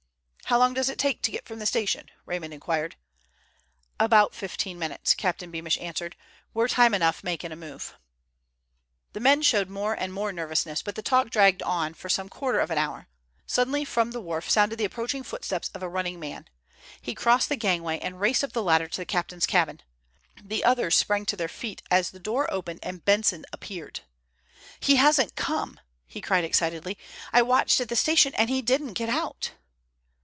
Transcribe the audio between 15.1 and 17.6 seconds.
footsteps of a running man. He crossed the